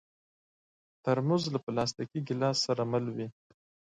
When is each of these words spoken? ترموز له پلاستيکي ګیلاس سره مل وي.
ترموز 1.03 1.43
له 1.53 1.59
پلاستيکي 1.65 2.19
ګیلاس 2.27 2.57
سره 2.67 2.81
مل 2.91 3.05
وي. 3.15 3.27